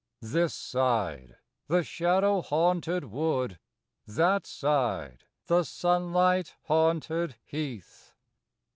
This 0.23 0.55
side, 0.55 1.37
the 1.67 1.83
shadow 1.83 2.41
haunted 2.41 3.03
wood; 3.03 3.59
That 4.07 4.47
side, 4.47 5.25
the 5.45 5.61
sunlight 5.63 6.55
haunted 6.63 7.35
heath. 7.45 8.15